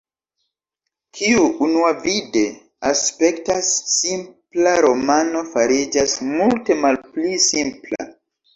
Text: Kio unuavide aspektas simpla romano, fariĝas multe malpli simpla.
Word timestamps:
Kio 1.17 1.43
unuavide 1.65 2.41
aspektas 2.93 3.69
simpla 3.97 4.75
romano, 4.89 5.45
fariĝas 5.55 6.19
multe 6.33 6.81
malpli 6.83 7.39
simpla. 7.49 8.13